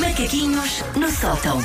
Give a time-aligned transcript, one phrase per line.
[0.00, 1.58] Macaquinhos no sótão.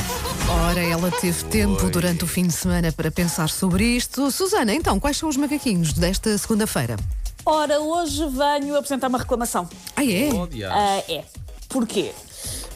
[0.68, 4.30] Ora, ela teve tempo durante o fim de semana para pensar sobre isto.
[4.30, 6.98] Susana, então, quais são os macaquinhos desta segunda-feira?
[7.46, 9.70] Ora, hoje venho apresentar uma reclamação.
[9.96, 10.30] Ah, é?
[10.70, 11.24] Ah, é.
[11.70, 12.12] Porquê?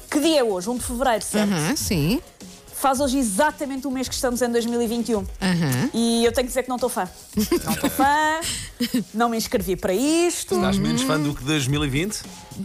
[0.10, 0.70] Que dia é hoje?
[0.70, 1.52] 1 de fevereiro, certo?
[1.52, 2.22] Aham, sim.
[2.82, 5.20] Faz hoje exatamente um mês que estamos em 2021.
[5.20, 5.90] Aham.
[5.94, 7.08] E eu tenho que dizer que não estou fã.
[7.64, 8.40] Não estou fã,
[9.14, 10.56] não me inscrevi para isto.
[10.56, 12.22] Estás menos fã do que 2020?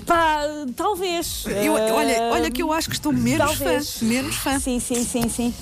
[0.07, 0.41] Pá,
[0.74, 1.45] talvez.
[1.47, 3.98] Eu- olha, olha que eu acho que estou menos talvez.
[3.98, 4.07] fã.
[4.07, 4.59] Menos fã.
[4.59, 5.55] Sim, sim, sim, sim.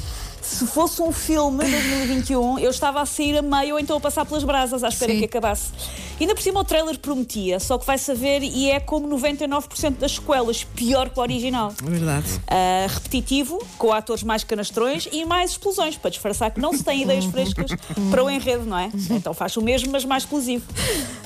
[0.45, 4.01] Se fosse um filme de 2021, eu estava a sair a meio ou então a
[4.01, 5.19] passar pelas brasas à espera Sim.
[5.20, 5.73] que acabasse.
[6.20, 10.12] Ainda por cima o trailer prometia, só que vai saber e é como 99% das
[10.12, 11.73] sequelas, pior que o original.
[11.83, 12.27] Verdade.
[12.47, 17.03] Ah, repetitivo, com atores mais canastrões e mais explosões, para disfarçar que não se tem
[17.03, 17.70] ideias frescas
[18.11, 18.91] para o enredo, não é?
[19.11, 20.65] Então faz o mesmo, mas mais explosivo.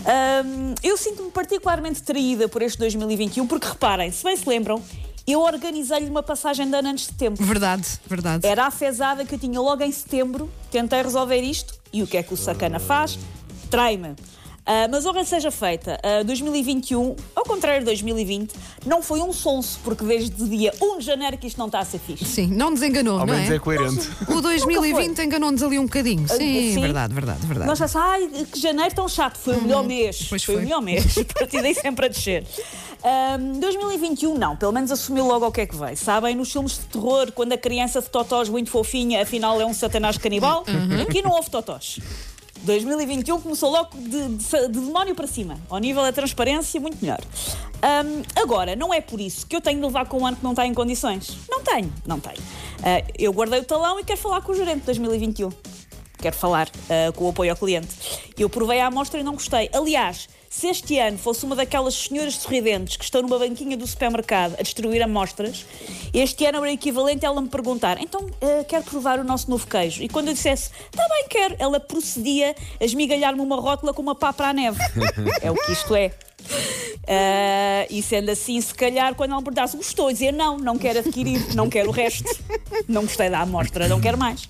[0.07, 4.83] Ahm, eu sinto-me particularmente traída por este 2021, porque reparem, se bem se lembram,
[5.33, 7.43] eu organizei-lhe uma passagem de ano antes de tempo.
[7.43, 8.47] Verdade, verdade.
[8.47, 12.17] Era a fezada que eu tinha logo em setembro, tentei resolver isto, e o que
[12.17, 13.19] é que o sacana faz?
[13.71, 14.15] Trai-me.
[14.71, 18.53] Ah, mas honra seja feita, ah, 2021, ao contrário de 2020,
[18.85, 21.79] não foi um sonso, porque desde o dia 1 de janeiro que isto não está
[21.79, 22.27] a ser fixe.
[22.27, 23.55] Sim, não nos enganou, Ao não menos é?
[23.55, 24.07] é coerente.
[24.29, 26.29] O 2020 enganou-nos ali um bocadinho.
[26.29, 26.81] Sim, sim.
[26.83, 27.67] verdade, verdade, verdade.
[27.67, 30.27] Nós pensamos, ai, que janeiro tão chato, foi o melhor mês.
[30.29, 30.63] pois foi, foi.
[30.63, 32.45] o melhor mês, a partir daí sempre a descer.
[33.03, 35.97] Ahm, 2021 não, pelo menos assumiu logo o que é que veio.
[35.97, 39.73] Sabem, nos filmes de terror, quando a criança de totós muito fofinha, afinal é um
[39.73, 40.63] satanás canibal,
[41.01, 41.99] aqui não houve totós.
[42.63, 45.59] 2021 começou logo de, de- de demónio para cima.
[45.71, 47.21] Ao nível da transparência, muito melhor.
[47.83, 50.43] Ahm, agora, não é por isso que eu tenho de levar com um ano que
[50.45, 51.39] não está em condições.
[51.49, 52.39] Não tenho, não tenho.
[52.83, 55.51] Ah, eu guardei o talão e quero falar com o gerente de 2021
[56.19, 57.89] quero falar ah, com o apoio ao cliente.
[58.39, 59.71] Eu provei a amostra e não gostei.
[59.73, 64.57] Aliás, se este ano fosse uma daquelas senhoras sorridentes que estão numa banquinha do supermercado
[64.59, 65.67] a distribuir amostras,
[66.13, 69.67] este ano era equivalente a ela me perguntar: então ah, quero provar o nosso novo
[69.67, 70.03] queijo.
[70.03, 74.15] E quando eu dissesse: está bem, quero, ela procedia a esmigalhar-me uma rótula com uma
[74.15, 74.79] pá para a neve.
[75.43, 76.13] é o que isto é.
[77.07, 80.99] Ah, e sendo assim, se calhar, quando ela me perguntasse, gostou, dizia não, não quero
[80.99, 82.29] adquirir, não quero o resto,
[82.87, 84.49] não gostei da amostra, não quero mais.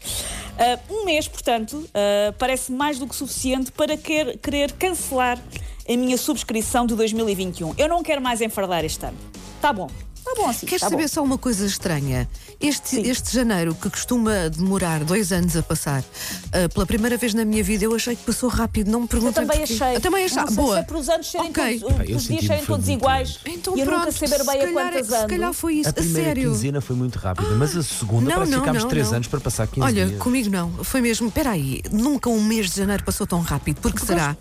[0.58, 5.38] Ah, um mês, portanto, ah, parece mais do que suficiente para quer- querer cancelar
[5.88, 7.74] a minha subscrição de 2021.
[7.78, 9.16] Eu não quero mais enfardar este ano.
[9.60, 9.88] Tá bom,
[10.34, 10.66] tá bom assim.
[10.66, 11.08] Queres tá saber bom.
[11.08, 12.28] só uma coisa estranha?
[12.60, 13.02] Este, Sim.
[13.02, 16.02] este janeiro, que costuma demorar dois anos a passar,
[16.52, 18.90] ah, pela primeira vez na minha vida, eu achei que passou rápido.
[18.90, 19.72] Não me Eu perguntem também porquê.
[19.74, 19.96] achei.
[19.96, 20.38] Eu também achei.
[20.38, 20.74] Não sei Boa.
[20.74, 21.80] se é por os anos serem Ok.
[21.80, 24.50] todos, eu os dias serem todos iguais Então e eu pronto, nunca saber bem se
[24.50, 25.28] a calhar, quantas se ando.
[25.28, 25.88] calhar foi isso.
[25.88, 26.50] A primeira sério.
[26.50, 29.86] quinzena foi muito rápida, mas a segunda parece que ficámos 3 anos para passar 15
[29.86, 30.18] Olha, dias.
[30.20, 30.70] comigo não.
[30.84, 31.28] Foi mesmo.
[31.28, 33.80] Espera aí, nunca um mês de janeiro passou tão rápido.
[33.80, 34.36] Por que será?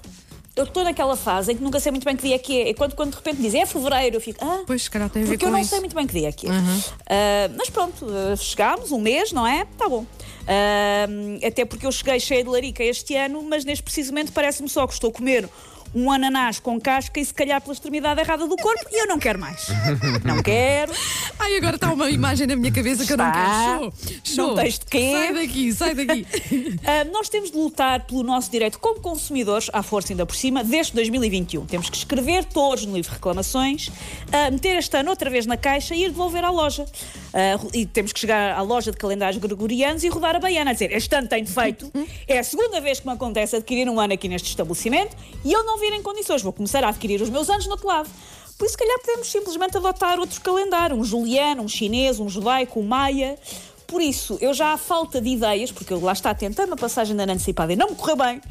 [0.58, 2.70] Eu estou naquela fase em que nunca sei muito bem que dia é que é.
[2.70, 4.44] E quando, quando de repente dizem é fevereiro, eu fico.
[4.44, 5.68] Ah, Pois, se calhar tem a ver porque com eu não isso.
[5.68, 5.70] Uhum.
[5.70, 6.50] sei muito bem que dia é que é.
[6.52, 9.66] Ah, mas pronto, ah, chegámos, um mês, não é?
[9.78, 10.06] Tá bom.
[10.48, 11.06] Ah,
[11.48, 14.94] até porque eu cheguei cheia de larica este ano, mas neste precisamente parece-me só que
[14.94, 15.48] estou a comer
[15.94, 19.20] um ananás com casca e se calhar pela extremidade errada do corpo e eu não
[19.20, 19.68] quero mais.
[20.24, 20.92] não quero.
[21.40, 23.78] Ai, agora está uma imagem na minha cabeça que eu não Está.
[23.80, 23.94] quero.
[24.24, 24.48] Show.
[24.48, 25.12] Não tens de quê?
[25.14, 26.28] Sai daqui, sai daqui.
[26.88, 30.64] Ah, nós temos de lutar pelo nosso direito como consumidores, à força ainda por cima,
[30.64, 31.66] desde 2021.
[31.66, 33.90] Temos que escrever todos no livro de reclamações,
[34.32, 36.86] ah, meter este ano outra vez na caixa e ir devolver à loja.
[37.34, 40.74] Ah, e temos que chegar à loja de calendários gregorianos e rodar a baiana, a
[40.74, 41.92] dizer, este ano tem defeito,
[42.28, 45.64] é a segunda vez que me acontece adquirir um ano aqui neste estabelecimento e eu
[45.64, 48.10] não vir em condições, vou começar a adquirir os meus anos no outro lado.
[48.58, 52.80] Por isso, se calhar, podemos simplesmente adotar outro calendário, um juliano, um chinês, um judaico,
[52.80, 53.38] um maia.
[53.86, 57.16] Por isso, eu já há falta de ideias, porque eu lá está tentando a passagem
[57.16, 58.42] da antecipada e não me correu bem,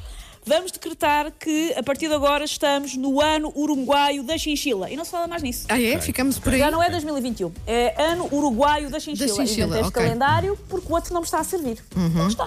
[0.47, 4.89] vamos decretar que a partir de agora estamos no ano uruguaio da chinchila.
[4.91, 5.67] E não se fala mais nisso.
[5.69, 6.01] Ah, é?
[6.01, 6.59] Ficamos por aí.
[6.61, 9.29] Já não é 2021, é ano uruguaio da chinchila.
[9.29, 10.03] Da chinchila, Inventei este ok.
[10.03, 11.83] calendário porque o outro não me está a servir.
[12.15, 12.47] Não está.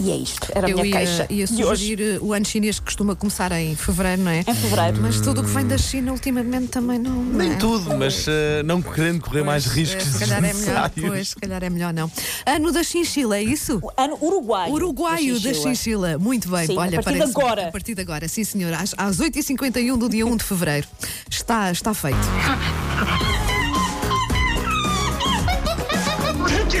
[0.00, 1.26] E é isto, era a Eu minha ia, queixa.
[1.28, 1.82] ia de hoje.
[1.82, 4.40] sugerir eh, o ano chinês que costuma começar em fevereiro, não é?
[4.46, 4.98] Em fevereiro.
[5.02, 7.10] Mas tudo o que vem da China ultimamente também não.
[7.16, 7.56] não Nem é?
[7.56, 11.28] tudo, mas eh, não querendo correr mais Pois, riscos eh, Se calhar é melhor, pois,
[11.30, 12.08] se calhar é melhor não.
[12.46, 13.80] Ano da chinchila, é isso?
[13.96, 14.72] Ano uruguaio.
[14.72, 16.16] Uruguaio da chinchila.
[16.16, 17.38] Muito bem, Sim, a olha, partir de parece.
[17.40, 17.68] agora.
[17.68, 18.72] A partir de agora, sim, senhor.
[18.74, 20.86] Às, às 8h51 do dia 1 de fevereiro.
[21.28, 22.18] Está, está feito.